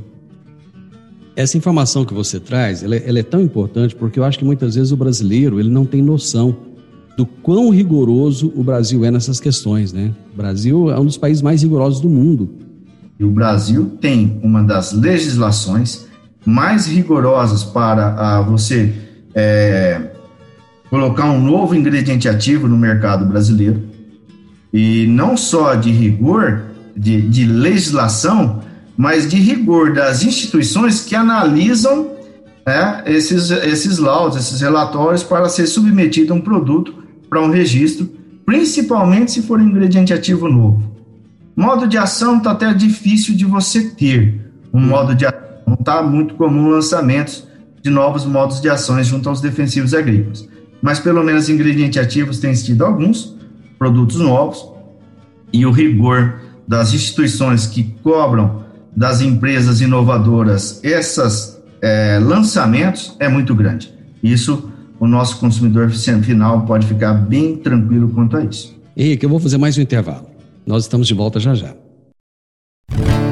[1.34, 4.44] Essa informação que você traz, ela é, ela é, tão importante porque eu acho que
[4.44, 6.70] muitas vezes o brasileiro ele não tem noção
[7.16, 10.12] do quão rigoroso o Brasil é nessas questões, né?
[10.32, 12.50] O Brasil é um dos países mais rigorosos do mundo.
[13.18, 16.06] E o Brasil tem uma das legislações
[16.44, 18.92] mais rigorosas para você
[19.34, 20.10] é,
[20.90, 23.82] colocar um novo ingrediente ativo no mercado brasileiro.
[24.72, 26.62] E não só de rigor,
[26.96, 28.60] de, de legislação,
[28.96, 32.10] mas de rigor das instituições que analisam
[32.66, 37.01] né, esses, esses laudos, esses relatórios para ser submetido a um produto
[37.32, 38.10] para um registro,
[38.44, 40.82] principalmente se for um ingrediente ativo novo.
[41.56, 44.52] Modo de ação está até difícil de você ter.
[44.72, 47.48] Um modo de ação não está muito comum lançamentos
[47.80, 50.52] de novos modos de ações junto aos defensivos agrícolas
[50.82, 53.36] mas pelo menos ingredientes ativos tem tido alguns
[53.78, 54.66] produtos novos
[55.52, 58.64] e o rigor das instituições que cobram
[58.94, 63.94] das empresas inovadoras esses é, lançamentos é muito grande.
[64.22, 64.71] Isso
[65.02, 68.72] o nosso consumidor final pode ficar bem tranquilo quanto a isso.
[68.96, 70.28] Henrique, eu vou fazer mais um intervalo.
[70.64, 71.74] Nós estamos de volta já já.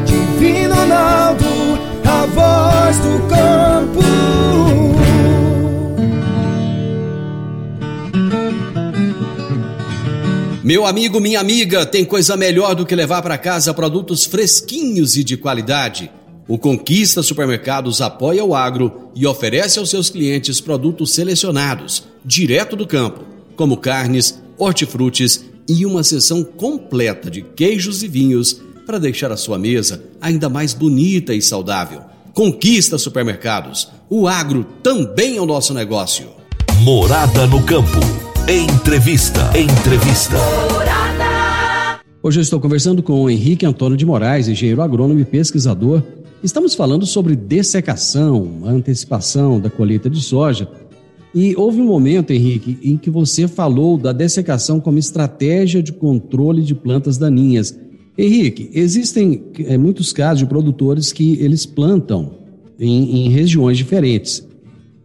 [0.05, 1.45] Divino Ronaldo,
[2.05, 4.01] a voz do campo.
[10.65, 15.23] Meu amigo, minha amiga, tem coisa melhor do que levar para casa produtos fresquinhos e
[15.23, 16.11] de qualidade.
[16.51, 22.89] O Conquista Supermercados apoia o agro e oferece aos seus clientes produtos selecionados, direto do
[22.89, 23.21] campo,
[23.55, 29.61] como carnes, hortifrutis e uma seção completa de queijos e vinhos para deixar a sua
[29.61, 32.03] mesa ainda mais bonita e saudável.
[32.35, 33.89] Conquista supermercados.
[34.09, 36.31] O agro também é o nosso negócio.
[36.81, 38.01] Morada no campo.
[38.49, 39.57] Entrevista.
[39.57, 40.37] Entrevista.
[40.73, 41.30] Morada.
[42.23, 46.03] Hoje eu estou conversando com o Henrique Antônio de Moraes, engenheiro agrônomo e pesquisador.
[46.45, 50.69] Estamos falando sobre dessecação, antecipação da colheita de soja.
[51.35, 56.61] E houve um momento, Henrique, em que você falou da dessecação como estratégia de controle
[56.61, 57.75] de plantas daninhas.
[58.19, 62.33] Henrique, existem é, muitos casos de produtores que eles plantam
[62.79, 64.47] em, em regiões diferentes.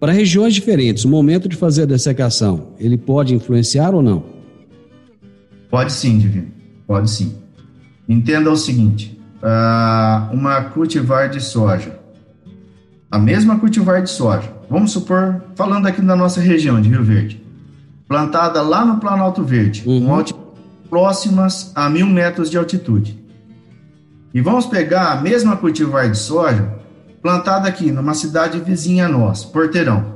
[0.01, 4.21] Para regiões diferentes, o momento de fazer a dessecação, ele pode influenciar ou não?
[5.69, 6.64] Pode sim, Divino.
[6.87, 7.35] Pode sim.
[8.07, 11.99] Entenda o seguinte: uh, uma cultivar de soja,
[13.09, 17.43] a mesma cultivar de soja, vamos supor, falando aqui da nossa região de Rio Verde,
[18.07, 20.07] plantada lá no Planalto Verde, uhum.
[20.07, 20.23] com
[20.89, 23.23] próximas a mil metros de altitude.
[24.33, 26.75] E vamos pegar a mesma cultivar de soja
[27.21, 30.13] plantada aqui numa cidade vizinha a nós, Porteirão.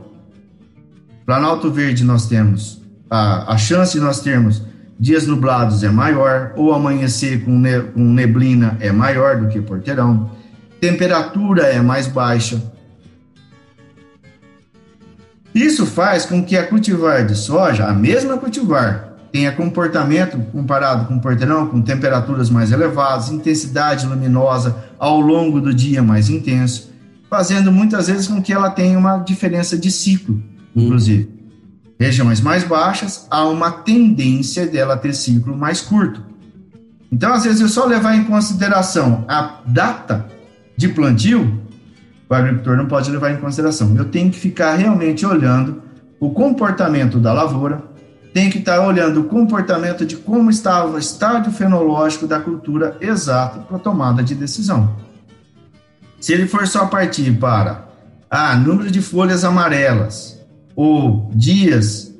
[1.25, 4.61] Planalto Verde nós temos a, a chance de nós termos
[4.99, 10.31] dias nublados é maior, ou amanhecer com, ne, com neblina é maior do que Porteirão.
[10.81, 12.61] Temperatura é mais baixa.
[15.55, 21.15] Isso faz com que a cultivar de soja, a mesma cultivar, tenha comportamento comparado com
[21.15, 26.91] o porteirão, com temperaturas mais elevadas, intensidade luminosa ao longo do dia mais intenso,
[27.29, 30.35] fazendo muitas vezes com que ela tenha uma diferença de ciclo,
[30.75, 30.83] hum.
[30.83, 31.29] inclusive.
[31.31, 31.38] Hum.
[31.99, 36.23] Regiões mais baixas, há uma tendência dela ter ciclo mais curto.
[37.11, 40.25] Então, às vezes, eu só levar em consideração a data
[40.77, 41.61] de plantio,
[42.29, 43.93] o agricultor não pode levar em consideração.
[43.97, 45.81] Eu tenho que ficar realmente olhando
[46.21, 47.83] o comportamento da lavoura,
[48.33, 53.59] tem que estar olhando o comportamento de como estava o estádio fenológico da cultura exato
[53.61, 54.95] para tomada de decisão.
[56.17, 57.89] Se ele for só partir para
[58.29, 60.38] ah, número de folhas amarelas
[60.79, 62.15] ou dias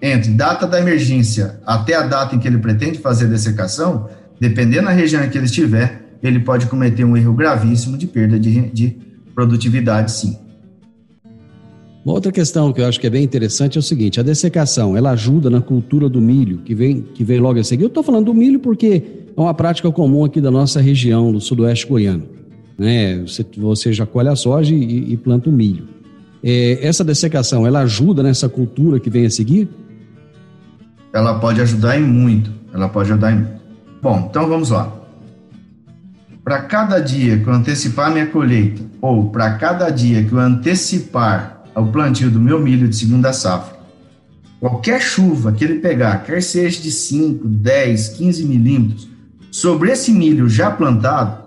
[0.00, 4.08] entre data da emergência até a data em que ele pretende fazer a dessecação,
[4.40, 8.40] dependendo da região em que ele estiver, ele pode cometer um erro gravíssimo de perda
[8.40, 8.96] de, de
[9.34, 10.38] produtividade, sim.
[12.02, 14.96] Uma outra questão que eu acho que é bem interessante é o seguinte: a dessecação
[14.96, 17.82] ela ajuda na cultura do milho, que vem, que vem logo a seguir.
[17.82, 19.02] Eu estou falando do milho porque
[19.36, 22.24] é uma prática comum aqui da nossa região, do sudoeste goiano.
[22.78, 23.18] Né?
[23.18, 25.97] Você, você já colhe a soja e, e planta o milho.
[26.42, 29.68] É, essa dessecação ela ajuda nessa cultura que vem a seguir?
[31.12, 32.52] Ela pode ajudar em muito.
[32.72, 33.58] Ela pode ajudar em muito.
[34.00, 34.92] Bom, então vamos lá.
[36.44, 41.62] Para cada dia que eu antecipar minha colheita, ou para cada dia que eu antecipar
[41.74, 43.76] ao plantio do meu milho de segunda safra.
[44.60, 49.08] Qualquer chuva que ele pegar, quer seja de 5, 10, 15 milímetros,
[49.50, 51.38] sobre esse milho já plantado,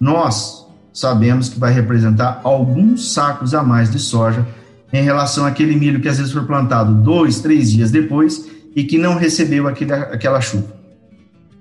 [0.00, 0.59] nós
[0.92, 4.46] sabemos que vai representar alguns sacos a mais de soja
[4.92, 8.98] em relação àquele milho que às vezes foi plantado dois, três dias depois e que
[8.98, 10.74] não recebeu aquele, aquela chuva.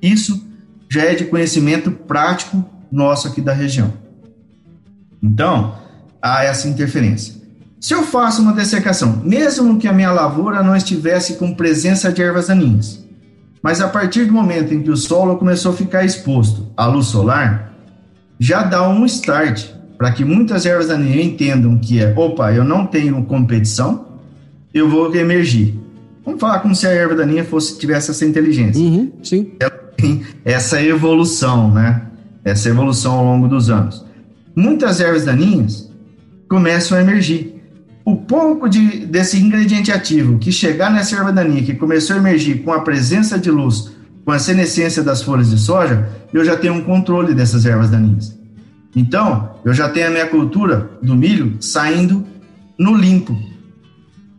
[0.01, 0.43] Isso
[0.89, 3.93] já é de conhecimento prático nosso aqui da região.
[5.21, 5.75] Então,
[6.21, 7.35] há essa interferência.
[7.79, 12.21] Se eu faço uma dessecação, mesmo que a minha lavoura não estivesse com presença de
[12.21, 13.05] ervas daninhas,
[13.61, 17.07] mas a partir do momento em que o solo começou a ficar exposto à luz
[17.07, 17.68] solar,
[18.39, 19.65] já dá um start
[19.97, 24.05] para que muitas ervas daninhas entendam que é, opa, eu não tenho competição,
[24.73, 25.77] eu vou emergir.
[26.23, 28.81] Vamos falar como se a erva daninha fosse tivesse essa inteligência.
[28.81, 29.51] Uhum, sim.
[29.59, 32.03] Ela tem essa evolução, né?
[32.45, 34.05] Essa evolução ao longo dos anos.
[34.55, 35.91] Muitas ervas daninhas
[36.47, 37.59] começam a emergir
[38.05, 42.63] o pouco de, desse ingrediente ativo que chegar nessa erva daninha, que começou a emergir
[42.63, 43.91] com a presença de luz,
[44.29, 48.37] com a senescência das folhas de soja, eu já tenho um controle dessas ervas daninhas.
[48.95, 52.23] Então, eu já tenho a minha cultura do milho saindo
[52.77, 53.35] no limpo,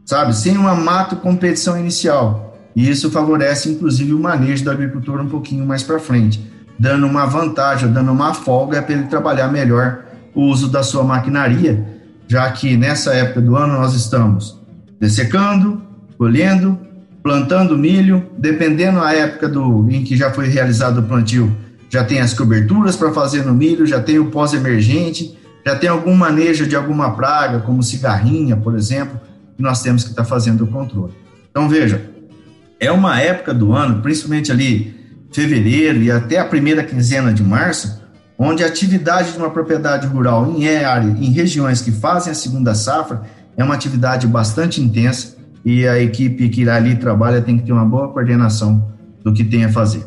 [0.07, 0.33] sabe?
[0.37, 2.57] Sem uma mato competição inicial.
[2.77, 6.41] E isso favorece, inclusive, o manejo do agricultor um pouquinho mais para frente,
[6.79, 11.85] dando uma vantagem, dando uma folga para ele trabalhar melhor o uso da sua maquinaria
[12.29, 14.57] já que nessa época do ano nós estamos
[15.01, 15.83] dessecando,
[16.17, 16.79] colhendo,
[17.23, 21.55] plantando milho, dependendo da época do, em que já foi realizado o plantio,
[21.89, 26.15] já tem as coberturas para fazer no milho, já tem o pós-emergente, já tem algum
[26.15, 29.21] manejo de alguma praga, como cigarrinha, por exemplo,
[29.57, 31.13] que nós temos que estar tá fazendo o controle.
[31.51, 32.03] Então veja,
[32.79, 34.95] é uma época do ano, principalmente ali
[35.33, 38.01] fevereiro e até a primeira quinzena de março,
[38.39, 42.75] onde a atividade de uma propriedade rural em área, em regiões que fazem a segunda
[42.75, 43.23] safra,
[43.57, 47.85] é uma atividade bastante intensa e a equipe que ali trabalha tem que ter uma
[47.85, 48.91] boa coordenação
[49.23, 50.07] do que tem a fazer.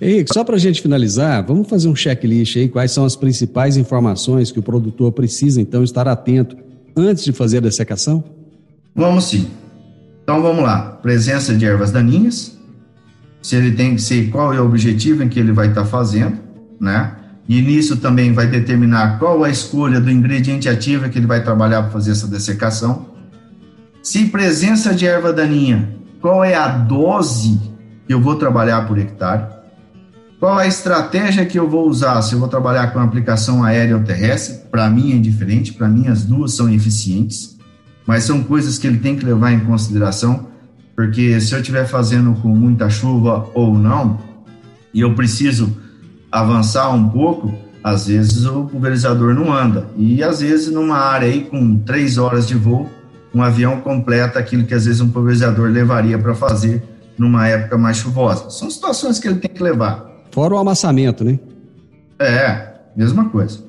[0.00, 3.76] Henrique, só para a gente finalizar, vamos fazer um checklist aí, quais são as principais
[3.76, 6.56] informações que o produtor precisa, então, estar atento
[6.96, 8.22] antes de fazer a dessecação?
[8.94, 9.48] Vamos sim.
[10.22, 10.98] Então vamos lá.
[11.02, 12.58] Presença de ervas daninhas,
[13.42, 15.86] se ele tem que ser qual é o objetivo em que ele vai estar tá
[15.86, 16.38] fazendo,
[16.80, 17.16] né?
[17.48, 21.82] E nisso também vai determinar qual a escolha do ingrediente ativo que ele vai trabalhar
[21.82, 23.06] para fazer essa dessecação.
[24.08, 27.60] Se presença de erva daninha, qual é a dose
[28.06, 29.44] que eu vou trabalhar por hectare?
[30.40, 32.22] Qual a estratégia que eu vou usar?
[32.22, 36.08] Se eu vou trabalhar com aplicação aérea ou terrestre, para mim é indiferente, para mim
[36.08, 37.58] as duas são eficientes,
[38.06, 40.48] mas são coisas que ele tem que levar em consideração
[40.96, 44.20] porque se eu estiver fazendo com muita chuva ou não,
[44.94, 45.76] e eu preciso
[46.32, 47.54] avançar um pouco,
[47.84, 49.86] às vezes o pulverizador não anda.
[49.98, 52.88] E às vezes numa área aí com três horas de voo,
[53.34, 56.82] um avião completa aquilo que às vezes um pulverizador levaria para fazer
[57.18, 58.50] numa época mais chuvosa.
[58.50, 60.06] São situações que ele tem que levar.
[60.30, 61.38] Fora o amassamento, né?
[62.18, 63.60] É, mesma coisa.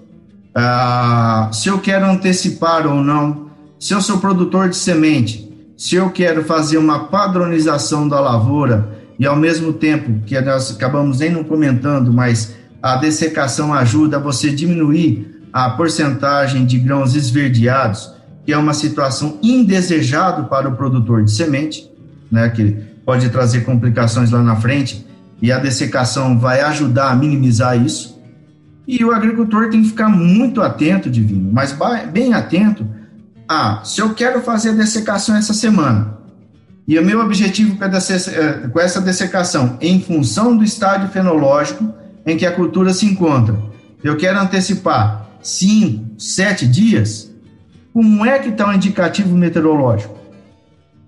[0.54, 3.50] Ah, se eu quero antecipar ou não,
[3.80, 9.26] se eu sou produtor de semente, se eu quero fazer uma padronização da lavoura e
[9.26, 14.50] ao mesmo tempo que nós acabamos nem não comentando, mas a dessecação ajuda a você
[14.50, 18.12] diminuir a porcentagem de grãos esverdeados,
[18.50, 21.88] que é uma situação indesejada para o produtor de semente,
[22.32, 22.72] né, que
[23.06, 25.06] pode trazer complicações lá na frente,
[25.40, 28.20] e a dessecação vai ajudar a minimizar isso.
[28.88, 31.78] E o agricultor tem que ficar muito atento, Divino, mas
[32.12, 32.88] bem atento
[33.48, 36.18] ah, se eu quero fazer a dessecação essa semana,
[36.88, 41.94] e o meu objetivo com essa dessecação, em função do estádio fenológico
[42.26, 43.56] em que a cultura se encontra,
[44.04, 47.29] eu quero antecipar 5, 7 dias,
[47.94, 50.18] como é que está o indicativo meteorológico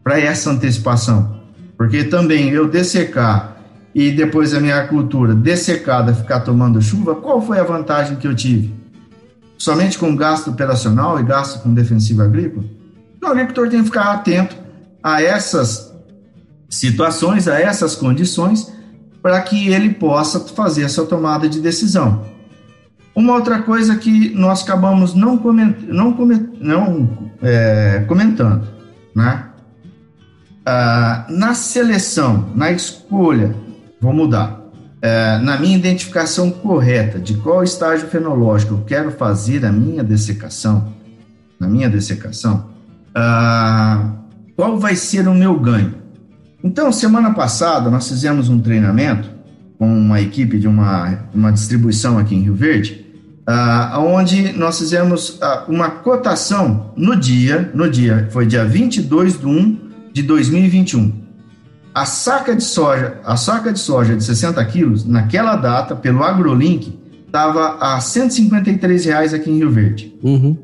[0.03, 1.41] para essa antecipação?
[1.77, 3.57] Porque também eu dessecar
[3.93, 8.35] e depois a minha cultura dessecada ficar tomando chuva, qual foi a vantagem que eu
[8.35, 8.81] tive?
[9.61, 12.65] somente com gasto operacional e gasto com defensivo agrícola,
[13.21, 14.55] o agricultor tem que ficar atento
[15.03, 15.93] a essas
[16.67, 18.73] situações, a essas condições,
[19.21, 22.25] para que ele possa fazer essa tomada de decisão.
[23.13, 28.67] Uma outra coisa que nós acabamos não, coment, não, coment, não é, comentando,
[29.15, 29.47] né?
[30.65, 33.55] Ah, na seleção, na escolha,
[33.99, 34.61] vou mudar
[35.01, 40.93] é, na minha identificação correta de qual estágio fenológico eu quero fazer a minha dessecação,
[41.59, 42.69] na minha dessecação,
[43.15, 44.11] ah,
[44.55, 45.95] qual vai ser o meu ganho?
[46.63, 49.40] Então, semana passada, nós fizemos um treinamento
[49.81, 53.03] com uma equipe de uma, uma distribuição aqui em Rio Verde,
[53.47, 59.47] ah, onde nós fizemos ah, uma cotação no dia, no dia, foi dia 22 de
[59.47, 59.77] 1
[60.13, 61.21] de 2021
[61.95, 66.99] a saca de soja, a saca de soja de 60 quilos, naquela data, pelo AgroLink,
[67.25, 70.15] estava a 153 reais aqui em Rio Verde.
[70.21, 70.57] Uhum.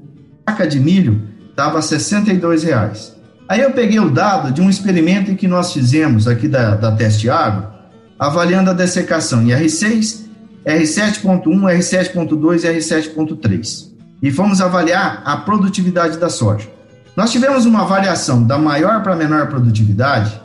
[0.46, 3.16] A saca de milho estava a 62 reais.
[3.50, 7.30] Aí eu peguei o dado de um experimento que nós fizemos aqui da, da Teste
[7.30, 7.77] Agro,
[8.20, 10.26] avaliando a dessecação em R6,
[10.66, 13.88] R7.1, R7.2 e R7.3.
[14.22, 16.70] E fomos avaliar a produtividade da soja.
[17.16, 20.40] Nós tivemos uma avaliação da maior para menor produtividade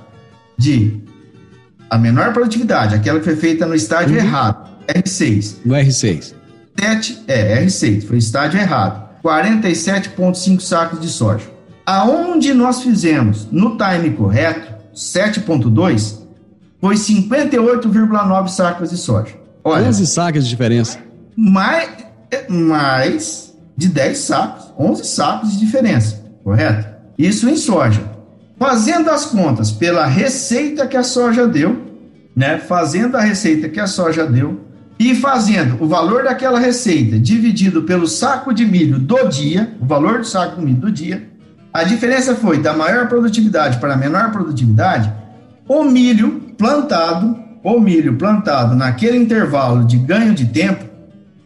[0.56, 1.02] de
[1.90, 4.24] a menor produtividade, aquela que foi feita no estágio uhum.
[4.24, 5.56] errado, R6.
[5.62, 6.34] No R6.
[6.80, 9.10] 7, é, R6, foi estágio errado.
[9.22, 11.44] 47,5 sacos de soja.
[11.84, 16.21] Aonde nós fizemos no time correto, 7,2,
[16.82, 19.36] foi 58,9 sacos de soja.
[19.62, 20.98] Olha, 11 sacos de diferença.
[21.36, 21.88] Mais,
[22.48, 26.88] mais de 10 sacos, 11 sacos de diferença, correto?
[27.16, 28.02] Isso em soja.
[28.58, 31.80] Fazendo as contas pela receita que a soja deu,
[32.34, 32.58] né?
[32.58, 34.60] Fazendo a receita que a soja deu
[34.98, 40.18] e fazendo o valor daquela receita dividido pelo saco de milho do dia, o valor
[40.18, 41.28] do saco de milho do dia,
[41.72, 45.12] a diferença foi da maior produtividade para a menor produtividade,
[45.68, 50.84] o milho plantado, o milho plantado naquele intervalo de ganho de tempo,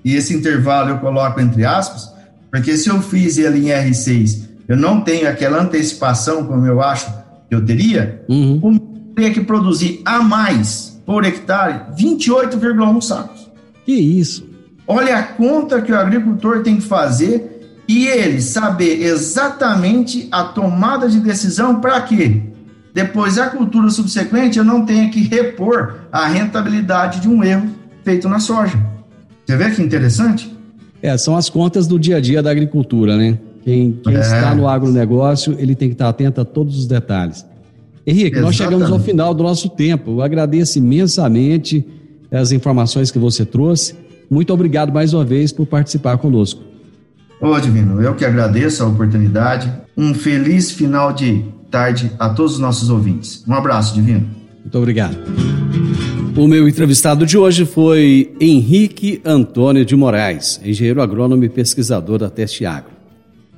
[0.04, 2.12] e esse intervalo eu coloco entre aspas,
[2.50, 7.10] porque se eu fiz ele em R6 eu não tenho aquela antecipação como eu acho
[7.48, 8.60] que eu teria, uhum.
[8.62, 13.50] eu teria que produzir a mais por hectare 28,1 sacos.
[13.86, 14.46] Que isso?
[14.86, 21.08] Olha a conta que o agricultor tem que fazer e ele saber exatamente a tomada
[21.08, 22.42] de decisão para quê?
[22.96, 27.68] Depois, a cultura subsequente, eu não tenha que repor a rentabilidade de um erro
[28.02, 28.72] feito na soja.
[29.44, 30.50] Você vê que interessante?
[31.02, 33.38] É, são as contas do dia a dia da agricultura, né?
[33.62, 34.20] Quem, quem é.
[34.20, 37.44] está no agronegócio, ele tem que estar atento a todos os detalhes.
[38.06, 38.46] Henrique, Exatamente.
[38.46, 40.12] nós chegamos ao final do nosso tempo.
[40.12, 41.86] Eu agradeço imensamente
[42.32, 43.94] as informações que você trouxe.
[44.30, 46.62] Muito obrigado mais uma vez por participar conosco.
[47.42, 49.70] Ô, Divino, eu que agradeço a oportunidade.
[49.94, 51.44] Um feliz final de
[51.76, 53.44] tarde a todos os nossos ouvintes.
[53.46, 54.26] Um abraço, Divino.
[54.62, 55.14] Muito obrigado.
[56.34, 62.30] O meu entrevistado de hoje foi Henrique Antônio de Moraes, engenheiro agrônomo e pesquisador da
[62.30, 62.92] Teste Agro.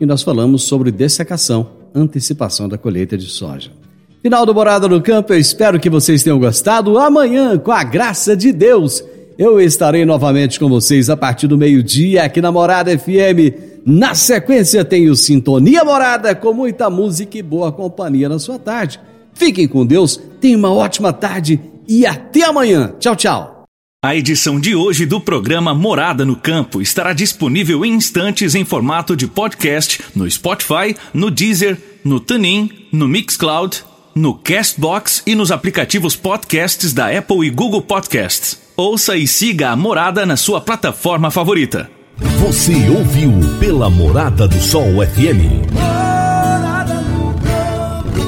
[0.00, 3.70] E nós falamos sobre dessecação, antecipação da colheita de soja.
[4.20, 6.98] Final do Morada no Campo, eu espero que vocês tenham gostado.
[6.98, 9.02] Amanhã, com a graça de Deus,
[9.38, 13.67] eu estarei novamente com vocês a partir do meio-dia aqui na Morada FM.
[13.85, 19.01] Na sequência, tenho Sintonia Morada com muita música e boa companhia na sua tarde.
[19.35, 22.95] Fiquem com Deus, tenham uma ótima tarde e até amanhã.
[22.99, 23.64] Tchau, tchau.
[24.05, 29.16] A edição de hoje do programa Morada no Campo estará disponível em instantes em formato
[29.16, 33.83] de podcast no Spotify, no Deezer, no TuneIn, no Mixcloud,
[34.14, 38.61] no Castbox e nos aplicativos podcasts da Apple e Google Podcasts.
[38.76, 41.97] Ouça e siga a Morada na sua plataforma favorita.
[42.20, 45.66] Você ouviu pela Morada do Sol FM.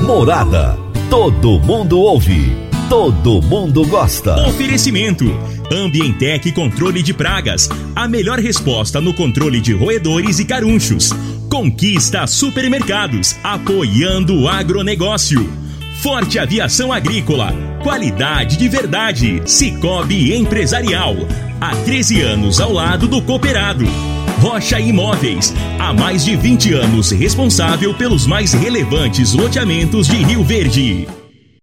[0.07, 0.77] Morada.
[1.09, 4.49] Todo mundo ouve todo mundo gosta.
[4.49, 5.25] Oferecimento:
[5.73, 7.69] Ambientec Controle de Pragas.
[7.95, 11.11] A melhor resposta no controle de roedores e carunchos.
[11.49, 15.49] Conquista Supermercados, apoiando o agronegócio.
[16.03, 17.53] Forte Aviação Agrícola.
[17.83, 19.43] Qualidade de verdade.
[19.45, 21.15] Cicobi Empresarial.
[21.61, 23.85] Há 13 anos ao lado do cooperado.
[24.41, 25.53] Rocha Imóveis.
[25.79, 31.20] Há mais de 20 anos responsável pelos mais relevantes loteamentos de Rio Verde.